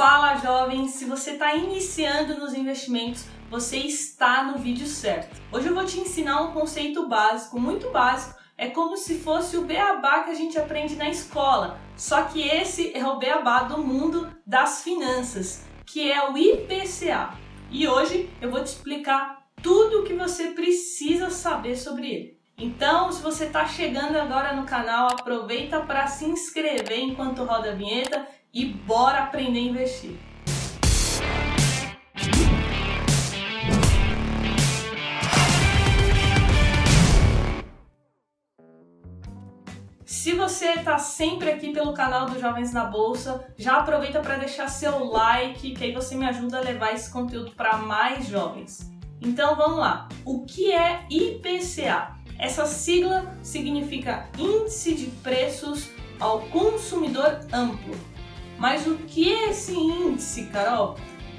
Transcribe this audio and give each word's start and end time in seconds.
Fala 0.00 0.36
jovens, 0.36 0.92
se 0.92 1.04
você 1.04 1.32
está 1.32 1.54
iniciando 1.54 2.38
nos 2.38 2.54
investimentos, 2.54 3.26
você 3.50 3.76
está 3.76 4.42
no 4.44 4.56
vídeo 4.56 4.86
certo. 4.86 5.38
Hoje 5.52 5.68
eu 5.68 5.74
vou 5.74 5.84
te 5.84 6.00
ensinar 6.00 6.40
um 6.40 6.52
conceito 6.52 7.06
básico, 7.06 7.60
muito 7.60 7.90
básico, 7.90 8.34
é 8.56 8.70
como 8.70 8.96
se 8.96 9.18
fosse 9.18 9.58
o 9.58 9.66
beabá 9.66 10.20
que 10.20 10.30
a 10.30 10.34
gente 10.34 10.58
aprende 10.58 10.96
na 10.96 11.10
escola, 11.10 11.78
só 11.98 12.22
que 12.22 12.40
esse 12.40 12.96
é 12.96 13.06
o 13.06 13.18
beabá 13.18 13.64
do 13.64 13.76
mundo 13.76 14.34
das 14.46 14.82
finanças, 14.82 15.66
que 15.84 16.10
é 16.10 16.30
o 16.30 16.34
IPCA. 16.34 17.34
E 17.70 17.86
hoje 17.86 18.30
eu 18.40 18.50
vou 18.50 18.64
te 18.64 18.68
explicar 18.68 19.48
tudo 19.62 20.00
o 20.00 20.04
que 20.04 20.14
você 20.14 20.52
precisa 20.52 21.28
saber 21.28 21.76
sobre 21.76 22.10
ele. 22.10 22.40
Então, 22.56 23.10
se 23.10 23.22
você 23.22 23.44
está 23.44 23.66
chegando 23.66 24.16
agora 24.16 24.54
no 24.54 24.64
canal, 24.64 25.08
aproveita 25.08 25.80
para 25.80 26.06
se 26.06 26.26
inscrever 26.26 27.00
enquanto 27.00 27.44
roda 27.44 27.70
a 27.70 27.74
vinheta 27.74 28.26
e 28.52 28.66
bora 28.66 29.24
aprender 29.24 29.58
a 29.58 29.62
investir. 29.62 30.18
Se 40.04 40.32
você 40.32 40.72
está 40.72 40.98
sempre 40.98 41.50
aqui 41.50 41.72
pelo 41.72 41.94
canal 41.94 42.26
do 42.26 42.38
Jovens 42.38 42.72
na 42.74 42.84
Bolsa, 42.84 43.46
já 43.56 43.78
aproveita 43.78 44.20
para 44.20 44.36
deixar 44.36 44.68
seu 44.68 45.04
like, 45.04 45.72
que 45.72 45.84
aí 45.84 45.92
você 45.92 46.14
me 46.14 46.26
ajuda 46.26 46.58
a 46.58 46.60
levar 46.60 46.92
esse 46.92 47.10
conteúdo 47.10 47.52
para 47.52 47.78
mais 47.78 48.26
jovens. 48.26 48.90
Então 49.20 49.56
vamos 49.56 49.78
lá. 49.78 50.08
O 50.24 50.44
que 50.44 50.72
é 50.72 51.06
IPCA? 51.08 52.16
Essa 52.38 52.66
sigla 52.66 53.34
significa 53.42 54.28
Índice 54.38 54.94
de 54.94 55.06
Preços 55.06 55.90
ao 56.18 56.40
Consumidor 56.40 57.40
Amplo. 57.52 57.94
Mas 58.60 58.86
o 58.86 58.98
que 58.98 59.32
é 59.32 59.48
esse 59.48 59.74
índice, 59.74 60.44
Carol? 60.48 60.96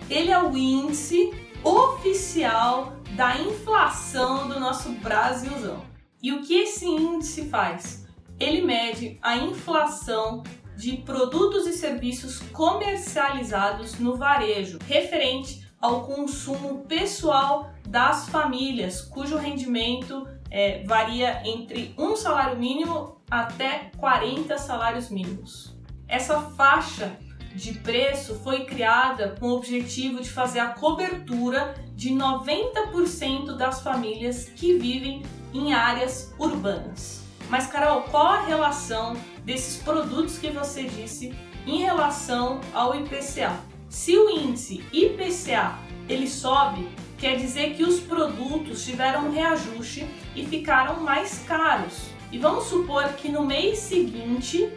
Ele 0.10 0.32
é 0.32 0.44
o 0.44 0.58
índice 0.58 1.32
oficial 1.64 2.94
da 3.16 3.40
inflação 3.40 4.50
do 4.50 4.60
nosso 4.60 4.92
Brasilzão. 4.94 5.86
E 6.20 6.34
o 6.34 6.42
que 6.42 6.56
esse 6.56 6.88
índice 6.88 7.48
faz? 7.48 8.08
Ele 8.40 8.64
mede 8.64 9.20
a 9.22 9.38
inflação 9.38 10.42
de 10.76 10.98
produtos 10.98 11.68
e 11.68 11.74
serviços 11.74 12.40
comercializados 12.52 14.00
no 14.00 14.18
varejo, 14.18 14.80
referente 14.88 15.64
ao 15.80 16.04
consumo 16.04 16.86
pessoal 16.86 17.70
das 17.88 18.30
famílias, 18.30 19.00
cujo 19.00 19.38
rendimento 19.38 20.28
é, 20.50 20.84
varia 20.86 21.40
entre 21.46 21.94
um 22.00 22.16
salário 22.16 22.58
mínimo 22.58 23.22
até 23.30 23.92
40 23.98 24.58
salários 24.58 25.12
mínimos. 25.12 25.80
Essa 26.12 26.42
faixa 26.42 27.18
de 27.56 27.76
preço 27.76 28.36
foi 28.44 28.66
criada 28.66 29.34
com 29.40 29.48
o 29.48 29.56
objetivo 29.56 30.22
de 30.22 30.30
fazer 30.30 30.60
a 30.60 30.68
cobertura 30.68 31.74
de 31.96 32.10
90% 32.10 33.56
das 33.56 33.82
famílias 33.82 34.44
que 34.44 34.78
vivem 34.78 35.24
em 35.54 35.74
áreas 35.74 36.34
urbanas. 36.38 37.24
Mas 37.50 37.68
Carol, 37.68 38.02
qual 38.02 38.28
a 38.28 38.42
relação 38.42 39.16
desses 39.46 39.82
produtos 39.82 40.38
que 40.38 40.50
você 40.50 40.84
disse 40.84 41.34
em 41.66 41.80
relação 41.80 42.60
ao 42.74 42.94
IPCA? 42.94 43.58
Se 43.90 44.18
o 44.18 44.30
índice 44.30 44.84
IPCA 44.92 45.80
ele 46.10 46.28
sobe, 46.28 46.90
quer 47.18 47.38
dizer 47.38 47.74
que 47.76 47.84
os 47.84 48.02
produtos 48.02 48.84
tiveram 48.84 49.28
um 49.28 49.32
reajuste 49.32 50.06
e 50.36 50.46
ficaram 50.46 51.00
mais 51.02 51.40
caros. 51.48 52.10
E 52.34 52.38
vamos 52.38 52.66
supor 52.66 53.08
que 53.14 53.30
no 53.30 53.46
mês 53.46 53.80
seguinte 53.80 54.70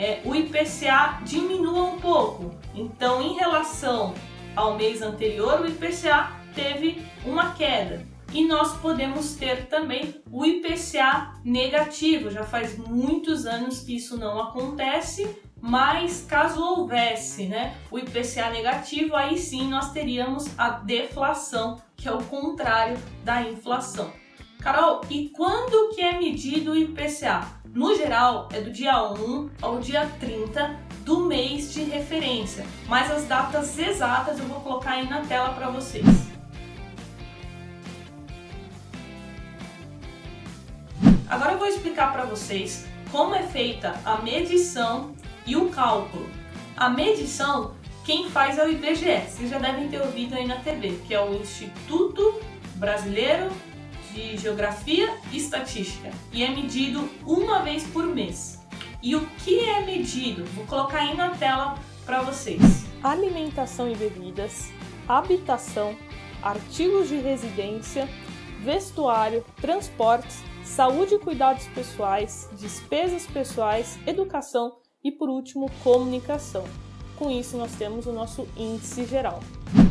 é, 0.00 0.22
o 0.24 0.34
IPCA 0.34 1.20
diminua 1.24 1.82
um 1.82 2.00
pouco. 2.00 2.54
Então, 2.74 3.20
em 3.20 3.34
relação 3.34 4.14
ao 4.56 4.74
mês 4.74 5.02
anterior, 5.02 5.60
o 5.60 5.68
IPCA 5.68 6.32
teve 6.54 7.04
uma 7.22 7.52
queda. 7.52 8.08
E 8.32 8.46
nós 8.46 8.78
podemos 8.78 9.34
ter 9.34 9.66
também 9.66 10.22
o 10.30 10.46
IPCA 10.46 11.34
negativo. 11.44 12.30
Já 12.30 12.44
faz 12.44 12.78
muitos 12.78 13.44
anos 13.44 13.80
que 13.80 13.96
isso 13.96 14.16
não 14.16 14.40
acontece, 14.40 15.36
mas 15.60 16.24
caso 16.26 16.62
houvesse 16.62 17.44
né, 17.44 17.76
o 17.90 17.98
IPCA 17.98 18.48
negativo, 18.50 19.14
aí 19.14 19.36
sim 19.36 19.68
nós 19.68 19.92
teríamos 19.92 20.48
a 20.56 20.70
deflação, 20.70 21.82
que 21.94 22.08
é 22.08 22.12
o 22.12 22.24
contrário 22.24 22.96
da 23.22 23.42
inflação. 23.42 24.10
Carol, 24.60 25.02
e 25.10 25.28
quando 25.30 25.94
que 25.94 26.00
é 26.00 26.18
medido 26.18 26.72
o 26.72 26.76
IPCA? 26.76 27.59
No 27.72 27.94
geral, 27.94 28.48
é 28.52 28.60
do 28.60 28.72
dia 28.72 29.00
1 29.12 29.50
ao 29.62 29.78
dia 29.78 30.04
30 30.18 30.76
do 31.04 31.26
mês 31.26 31.72
de 31.72 31.84
referência, 31.84 32.66
mas 32.88 33.08
as 33.08 33.26
datas 33.26 33.78
exatas 33.78 34.40
eu 34.40 34.46
vou 34.46 34.60
colocar 34.60 34.90
aí 34.92 35.08
na 35.08 35.20
tela 35.20 35.50
para 35.54 35.70
vocês. 35.70 36.04
Agora 41.28 41.52
eu 41.52 41.58
vou 41.58 41.68
explicar 41.68 42.12
para 42.12 42.24
vocês 42.24 42.86
como 43.12 43.36
é 43.36 43.44
feita 43.44 43.94
a 44.04 44.16
medição 44.16 45.14
e 45.46 45.54
o 45.54 45.68
cálculo. 45.68 46.28
A 46.76 46.88
medição, 46.88 47.76
quem 48.04 48.28
faz 48.28 48.58
é 48.58 48.64
o 48.64 48.68
IBGE, 48.68 49.28
vocês 49.28 49.48
já 49.48 49.60
devem 49.60 49.88
ter 49.88 50.00
ouvido 50.00 50.34
aí 50.34 50.44
na 50.44 50.56
TV, 50.56 50.98
que 51.06 51.14
é 51.14 51.22
o 51.22 51.34
Instituto 51.34 52.40
Brasileiro 52.74 53.48
de 54.12 54.36
Geografia 54.36 55.14
e 55.32 55.36
Estatística 55.36 56.10
e 56.32 56.42
é 56.42 56.50
medido 56.50 57.08
uma 57.26 57.60
vez 57.60 57.84
por 57.84 58.06
mês. 58.06 58.60
E 59.02 59.16
o 59.16 59.26
que 59.44 59.60
é 59.60 59.80
medido? 59.80 60.44
Vou 60.54 60.66
colocar 60.66 60.98
aí 60.98 61.16
na 61.16 61.30
tela 61.30 61.78
para 62.04 62.22
vocês. 62.22 62.60
Alimentação 63.02 63.90
e 63.90 63.94
bebidas, 63.94 64.70
habitação, 65.08 65.96
artigos 66.42 67.08
de 67.08 67.16
residência, 67.16 68.08
vestuário, 68.62 69.44
transportes, 69.60 70.42
saúde 70.64 71.14
e 71.14 71.18
cuidados 71.18 71.66
pessoais, 71.68 72.48
despesas 72.58 73.26
pessoais, 73.26 73.98
educação 74.06 74.76
e, 75.02 75.10
por 75.10 75.28
último, 75.28 75.70
comunicação. 75.82 76.64
Com 77.16 77.30
isso, 77.30 77.56
nós 77.56 77.72
temos 77.72 78.06
o 78.06 78.12
nosso 78.12 78.46
índice 78.56 79.04
geral. 79.04 79.40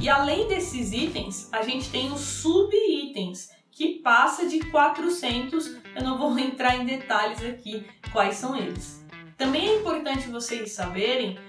E 0.01 0.09
além 0.09 0.47
desses 0.47 0.91
itens, 0.91 1.47
a 1.51 1.62
gente 1.63 1.90
tem 1.90 2.12
os 2.12 2.22
sub-itens, 2.22 3.50
que 3.79 4.00
passa 4.00 4.45
de 4.45 4.59
400. 4.59 5.78
Eu 5.95 6.03
não 6.03 6.17
vou 6.17 6.35
entrar 6.38 6.75
em 6.75 6.85
detalhes 6.85 7.41
aqui 7.41 7.88
quais 8.12 8.35
são 8.35 8.57
eles. 8.57 9.06
Também 9.38 9.69
é 9.69 9.78
importante 9.78 10.28
vocês 10.28 10.73
saberem 10.73 11.40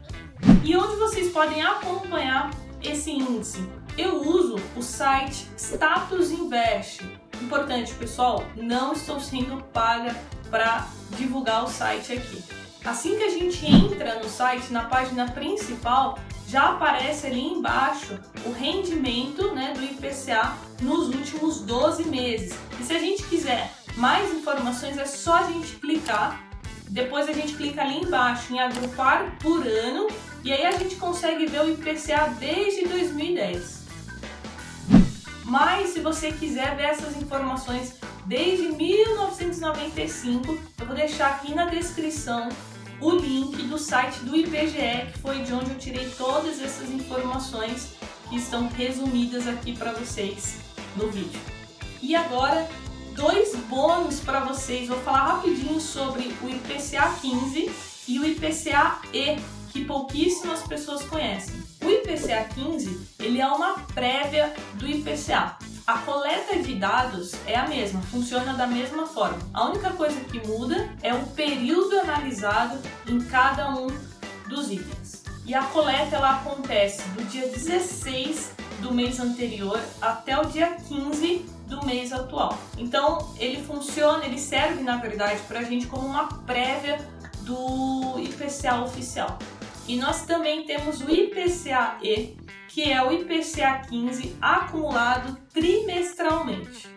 E 0.65 0.75
onde 0.77 0.97
vocês 0.97 1.31
podem 1.33 1.63
acompanhar 1.63 2.51
esse 2.83 3.11
índice? 3.11 3.69
Eu 3.97 4.23
uso 4.23 4.57
o 4.77 4.83
site 4.83 5.47
Status 5.57 6.31
Invest. 6.31 7.03
Importante, 7.43 7.95
pessoal, 7.95 8.45
não 8.57 8.93
estou 8.93 9.19
sendo 9.21 9.63
paga 9.65 10.15
para 10.51 10.87
divulgar 11.17 11.65
o 11.65 11.69
site 11.69 12.13
aqui. 12.13 12.45
Assim 12.85 13.17
que 13.17 13.25
a 13.25 13.31
gente 13.31 13.67
entra 13.67 14.19
no 14.19 14.29
site, 14.29 14.73
na 14.73 14.85
página 14.85 15.31
principal, 15.31 16.19
já 16.49 16.71
aparece 16.71 17.27
ali 17.27 17.43
embaixo 17.43 18.19
o 18.47 18.53
rendimento 18.53 19.55
né, 19.55 19.75
do 19.75 19.85
IPCA 19.85 20.57
nos 20.81 21.09
últimos 21.09 21.61
12 21.61 22.05
meses. 22.05 22.59
E 22.81 22.83
se 22.83 22.93
a 22.93 22.99
gente 22.99 23.23
quiser 23.25 23.71
mais 23.97 24.33
informações 24.33 24.97
é 24.99 25.05
só 25.05 25.37
a 25.37 25.45
gente 25.45 25.77
clicar. 25.77 26.43
Depois 26.89 27.29
a 27.29 27.33
gente 27.33 27.55
clica 27.55 27.83
ali 27.83 27.99
embaixo 27.99 28.53
em 28.53 28.59
agrupar 28.59 29.37
por 29.39 29.67
ano 29.67 30.09
e 30.43 30.53
aí 30.53 30.67
a 30.67 30.73
gente 30.73 30.97
consegue 30.97 31.47
ver 31.47 31.61
o 31.61 31.71
IPCA 31.71 32.35
desde 32.39 32.89
2010. 32.89 33.81
Mas 35.45 35.91
se 35.91 36.01
você 36.01 36.33
quiser 36.33 36.77
ver 36.77 36.85
essas 36.85 37.17
informações 37.17 37.95
desde 38.27 38.69
1995, 38.69 40.59
eu 40.79 40.87
vou 40.87 40.95
deixar 40.95 41.29
aqui 41.29 41.55
na 41.55 41.67
descrição 41.67 42.49
o 43.01 43.11
link 43.13 43.63
do 43.65 43.79
site 43.79 44.21
do 44.21 44.37
IBGE, 44.37 45.11
que 45.13 45.19
foi 45.21 45.43
de 45.43 45.53
onde 45.53 45.71
eu 45.71 45.79
tirei 45.79 46.09
todas 46.11 46.61
essas 46.61 46.91
informações 46.91 47.95
que 48.29 48.37
estão 48.37 48.69
resumidas 48.69 49.49
aqui 49.49 49.77
para 49.77 49.93
vocês 49.93 50.59
no 50.97 51.11
vídeo. 51.11 51.41
E 52.03 52.15
agora 52.15 52.69
dois 53.21 53.55
bônus 53.69 54.19
para 54.21 54.41
vocês. 54.41 54.89
Vou 54.89 54.99
falar 55.01 55.35
rapidinho 55.35 55.79
sobre 55.79 56.35
o 56.43 56.49
IPCA 56.49 57.17
15 57.21 57.71
e 58.09 58.19
o 58.19 58.25
IPCA 58.25 58.99
E, 59.13 59.39
que 59.71 59.85
pouquíssimas 59.85 60.63
pessoas 60.63 61.05
conhecem. 61.05 61.55
O 61.85 61.91
IPCA 61.91 62.49
15, 62.55 63.09
ele 63.19 63.41
é 63.41 63.47
uma 63.47 63.81
prévia 63.95 64.55
do 64.75 64.89
IPCA. 64.89 65.59
A 65.87 65.99
coleta 65.99 66.59
de 66.63 66.75
dados 66.77 67.35
é 67.47 67.57
a 67.57 67.69
mesma, 67.69 68.01
funciona 68.01 68.55
da 68.55 68.67
mesma 68.67 69.07
forma. 69.07 69.39
A 69.53 69.67
única 69.67 69.91
coisa 69.91 70.19
que 70.21 70.45
muda 70.47 70.89
é 71.03 71.13
o 71.13 71.27
período 71.27 72.01
analisado 72.01 72.79
em 73.07 73.21
cada 73.21 73.71
um 73.71 73.89
dos 74.49 74.71
itens. 74.71 75.23
E 75.45 75.55
a 75.55 75.63
coleta 75.65 76.17
ela 76.17 76.37
acontece 76.37 77.03
do 77.11 77.25
dia 77.25 77.47
16 77.49 78.53
do 78.81 78.95
mês 78.95 79.21
anterior 79.21 79.79
até 80.01 80.41
o 80.41 80.47
dia 80.47 80.77
15 80.89 81.60
do 81.71 81.87
mês 81.87 82.13
atual. 82.13 82.59
Então 82.77 83.33
ele 83.39 83.63
funciona, 83.63 84.27
ele 84.27 84.39
serve 84.39 84.83
na 84.83 84.97
verdade 84.97 85.41
para 85.49 85.61
a 85.61 85.63
gente 85.63 85.87
como 85.87 86.07
uma 86.07 86.27
prévia 86.43 86.99
do 87.43 88.19
IPCA 88.19 88.83
oficial. 88.83 89.39
E 89.89 89.97
nós 89.97 90.27
também 90.27 90.65
temos 90.67 91.01
o 91.01 91.11
IPCA-E, 91.11 92.37
que 92.69 92.93
é 92.93 93.03
o 93.03 93.13
IPCA 93.13 93.83
15 93.89 94.37
acumulado 94.41 95.37
trimestralmente. 95.53 96.89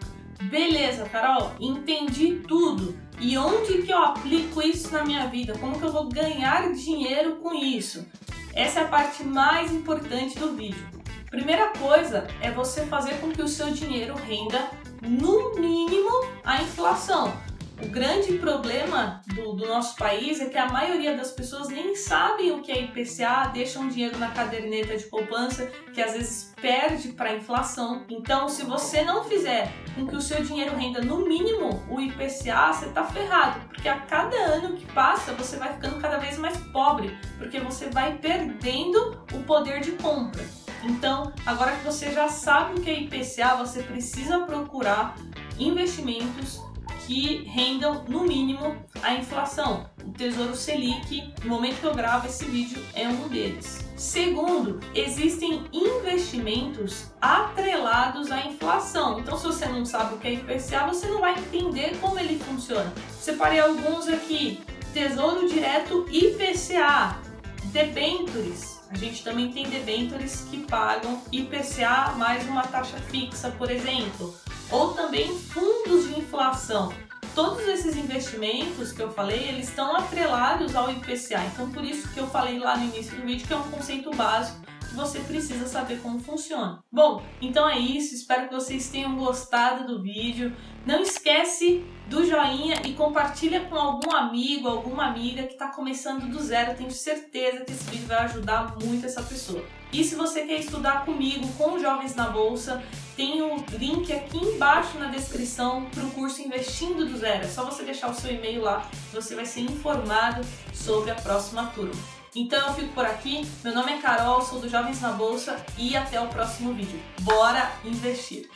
Beleza, 0.43 1.05
Carol, 1.05 1.53
entendi 1.59 2.41
tudo. 2.47 2.97
E 3.19 3.37
onde 3.37 3.83
que 3.83 3.91
eu 3.91 3.97
aplico 3.97 4.61
isso 4.61 4.91
na 4.91 5.03
minha 5.03 5.27
vida? 5.27 5.57
Como 5.57 5.79
que 5.79 5.85
eu 5.85 5.91
vou 5.91 6.09
ganhar 6.09 6.71
dinheiro 6.73 7.37
com 7.37 7.53
isso? 7.53 8.05
Essa 8.53 8.81
é 8.81 8.83
a 8.83 8.87
parte 8.87 9.23
mais 9.23 9.71
importante 9.71 10.37
do 10.37 10.53
vídeo. 10.55 11.02
Primeira 11.33 11.69
coisa 11.69 12.27
é 12.43 12.51
você 12.51 12.85
fazer 12.85 13.15
com 13.15 13.31
que 13.31 13.41
o 13.41 13.47
seu 13.47 13.71
dinheiro 13.71 14.13
renda 14.13 14.69
no 15.01 15.55
mínimo 15.55 16.11
a 16.43 16.61
inflação. 16.61 17.33
O 17.81 17.87
grande 17.87 18.33
problema 18.33 19.19
do, 19.33 19.53
do, 19.53 19.67
nosso 19.67 19.95
país 19.95 20.39
é 20.39 20.45
que 20.45 20.59
a 20.59 20.69
maioria 20.69 21.17
das 21.17 21.31
pessoas 21.31 21.69
nem 21.69 21.95
sabem 21.95 22.51
o 22.51 22.61
que 22.61 22.71
é 22.71 22.83
IPCA, 22.83 23.49
deixam 23.51 23.87
dinheiro 23.87 24.19
na 24.19 24.29
caderneta 24.29 24.95
de 24.95 25.05
poupança, 25.05 25.65
que 25.91 25.99
às 26.03 26.13
vezes 26.13 26.53
perde 26.61 27.09
para 27.13 27.31
a 27.31 27.35
inflação. 27.35 28.05
Então, 28.09 28.47
se 28.47 28.63
você 28.63 29.01
não 29.01 29.23
fizer 29.23 29.73
com 29.95 30.05
que 30.05 30.15
o 30.15 30.21
seu 30.21 30.43
dinheiro 30.43 30.75
renda 30.75 31.01
no 31.01 31.27
mínimo 31.27 31.83
o 31.89 31.99
IPCA, 31.99 32.71
você 32.71 32.85
está 32.85 33.05
ferrado, 33.05 33.59
porque 33.69 33.89
a 33.89 33.99
cada 34.01 34.37
ano 34.37 34.77
que 34.77 34.85
passa 34.93 35.33
você 35.33 35.57
vai 35.57 35.73
ficando 35.73 35.99
cada 35.99 36.17
vez 36.17 36.37
mais 36.37 36.55
pobre, 36.71 37.17
porque 37.39 37.59
você 37.59 37.89
vai 37.89 38.19
perdendo 38.19 39.25
o 39.33 39.39
poder 39.39 39.79
de 39.79 39.93
compra. 39.93 40.62
Então, 40.83 41.31
agora 41.45 41.75
que 41.75 41.85
você 41.85 42.11
já 42.11 42.27
sabe 42.27 42.79
o 42.79 42.81
que 42.81 42.89
é 42.89 42.99
IPCA, 42.99 43.55
você 43.55 43.81
precisa 43.83 44.39
procurar 44.39 45.15
investimentos 45.57 46.61
que 47.05 47.43
rendam 47.43 48.03
no 48.07 48.23
mínimo 48.23 48.77
a 49.01 49.13
inflação. 49.13 49.89
O 50.03 50.11
Tesouro 50.11 50.55
Selic, 50.55 51.33
no 51.43 51.49
momento 51.49 51.79
que 51.79 51.85
eu 51.85 51.93
gravo 51.93 52.27
esse 52.27 52.45
vídeo, 52.45 52.81
é 52.93 53.07
um 53.07 53.27
deles. 53.27 53.83
Segundo, 53.95 54.79
existem 54.95 55.65
investimentos 55.71 57.11
atrelados 57.21 58.31
à 58.31 58.45
inflação. 58.45 59.19
Então, 59.19 59.37
se 59.37 59.45
você 59.45 59.65
não 59.65 59.85
sabe 59.85 60.15
o 60.15 60.17
que 60.17 60.27
é 60.27 60.33
IPCA, 60.33 60.87
você 60.87 61.07
não 61.07 61.19
vai 61.19 61.37
entender 61.37 61.97
como 61.99 62.19
ele 62.19 62.39
funciona. 62.39 62.91
Separei 63.19 63.59
alguns 63.59 64.07
aqui: 64.07 64.61
Tesouro 64.93 65.47
Direto 65.47 66.05
IPCA, 66.09 67.17
debentures. 67.65 68.72
A 68.93 68.97
gente 68.97 69.23
também 69.23 69.51
tem 69.51 69.67
debentures 69.67 70.45
que 70.49 70.57
pagam 70.65 71.19
IPCA 71.31 72.13
mais 72.15 72.47
uma 72.47 72.61
taxa 72.61 72.97
fixa, 73.09 73.49
por 73.49 73.71
exemplo 73.71 74.33
ou 74.73 74.93
também 74.93 75.37
fundos 75.39 76.07
de 76.07 76.19
inflação. 76.19 76.91
Todos 77.35 77.67
esses 77.67 77.95
investimentos 77.95 78.91
que 78.91 79.01
eu 79.01 79.11
falei, 79.11 79.47
eles 79.47 79.69
estão 79.69 79.95
atrelados 79.95 80.75
ao 80.75 80.91
IPCA. 80.91 81.43
Então, 81.53 81.69
por 81.71 81.83
isso 81.83 82.07
que 82.09 82.19
eu 82.19 82.27
falei 82.27 82.59
lá 82.59 82.77
no 82.77 82.85
início 82.85 83.15
do 83.15 83.23
vídeo 83.23 83.47
que 83.47 83.53
é 83.53 83.57
um 83.57 83.69
conceito 83.69 84.11
básico 84.11 84.62
você 84.95 85.19
precisa 85.19 85.67
saber 85.67 85.99
como 86.01 86.19
funciona. 86.19 86.83
Bom, 86.91 87.23
então 87.41 87.67
é 87.67 87.77
isso. 87.79 88.13
Espero 88.13 88.47
que 88.47 88.53
vocês 88.53 88.89
tenham 88.89 89.15
gostado 89.15 89.87
do 89.87 90.01
vídeo. 90.01 90.55
Não 90.85 91.01
esquece 91.01 91.83
do 92.07 92.25
joinha 92.25 92.81
e 92.85 92.93
compartilha 92.93 93.61
com 93.65 93.75
algum 93.75 94.15
amigo, 94.15 94.67
alguma 94.67 95.05
amiga 95.05 95.43
que 95.43 95.53
está 95.53 95.67
começando 95.67 96.29
do 96.29 96.39
zero. 96.39 96.75
Tenho 96.75 96.91
certeza 96.91 97.63
que 97.63 97.71
esse 97.71 97.89
vídeo 97.89 98.07
vai 98.07 98.19
ajudar 98.25 98.75
muito 98.83 99.05
essa 99.05 99.23
pessoa. 99.23 99.63
E 99.91 100.03
se 100.03 100.15
você 100.15 100.45
quer 100.45 100.59
estudar 100.59 101.05
comigo, 101.05 101.47
com 101.57 101.77
Jovens 101.77 102.15
na 102.15 102.29
Bolsa, 102.29 102.83
tem 103.15 103.41
o 103.41 103.63
link 103.73 104.11
aqui 104.11 104.37
embaixo 104.37 104.97
na 104.97 105.07
descrição 105.07 105.85
para 105.85 106.03
o 106.03 106.11
curso 106.11 106.41
Investindo 106.41 107.05
do 107.05 107.17
Zero. 107.17 107.45
É 107.45 107.47
só 107.47 107.63
você 107.63 107.83
deixar 107.83 108.09
o 108.09 108.13
seu 108.13 108.33
e-mail 108.33 108.63
lá, 108.63 108.89
você 109.11 109.35
vai 109.35 109.45
ser 109.45 109.61
informado 109.61 110.41
sobre 110.73 111.11
a 111.11 111.15
próxima 111.15 111.67
turma. 111.67 112.22
Então 112.35 112.67
eu 112.67 112.73
fico 112.73 112.93
por 112.93 113.05
aqui. 113.05 113.47
Meu 113.63 113.75
nome 113.75 113.93
é 113.93 113.97
Carol, 113.99 114.41
sou 114.41 114.59
do 114.59 114.67
Jovens 114.67 114.99
na 115.01 115.11
Bolsa 115.11 115.63
e 115.77 115.95
até 115.95 116.19
o 116.19 116.27
próximo 116.27 116.73
vídeo. 116.73 116.99
Bora 117.21 117.71
investir! 117.85 118.49